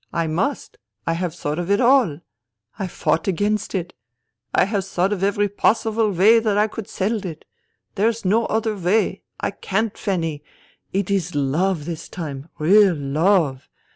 I 0.11 0.25
must. 0.25 0.79
I 1.05 1.13
have 1.13 1.35
thought 1.35 1.59
of 1.59 1.69
it 1.69 1.79
all. 1.79 2.21
I 2.79 2.87
fought 2.87 3.27
against 3.27 3.75
it. 3.75 3.93
I 4.51 4.65
have 4.65 4.83
thought 4.83 5.13
of 5.13 5.23
every 5.23 5.47
possible 5.47 6.09
way 6.09 6.39
that 6.39 6.57
I 6.57 6.65
could 6.65 6.87
settle 6.89 7.23
it. 7.23 7.45
There 7.93 8.09
is 8.09 8.25
no 8.25 8.47
other 8.47 8.75
way. 8.75 9.21
I 9.39 9.51
can't, 9.51 9.95
Fanny. 9.95 10.43
It 10.91 11.11
is 11.11 11.35
love, 11.35 11.85
this 11.85 12.09
time, 12.09 12.49
real 12.57 12.95
love. 12.95 13.69